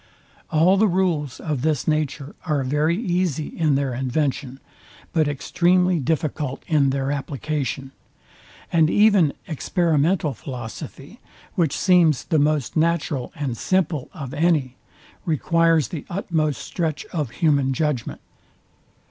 All 0.49 0.77
the 0.77 0.87
rules 0.87 1.39
of 1.39 1.61
this 1.61 1.87
nature 1.87 2.33
are 2.47 2.63
very 2.63 2.97
easy 2.97 3.49
in 3.55 3.75
their 3.75 3.93
invention, 3.93 4.59
but 5.13 5.27
extremely 5.27 5.99
difficult 5.99 6.63
in 6.65 6.89
their 6.89 7.11
application; 7.11 7.91
and 8.73 8.89
even 8.89 9.33
experimental 9.47 10.33
philosophy, 10.33 11.19
which 11.53 11.77
seems 11.77 12.23
the 12.23 12.39
most 12.39 12.75
natural 12.75 13.31
and 13.35 13.55
simple 13.55 14.09
of 14.11 14.33
any, 14.33 14.75
requires 15.23 15.89
the 15.89 16.03
utmost 16.09 16.63
stretch 16.63 17.05
of 17.13 17.29
human 17.29 17.71
judgment. 17.71 18.21